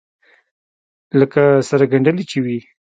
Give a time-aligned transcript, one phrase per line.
[1.19, 2.59] لکه سره گنډلې چې وي.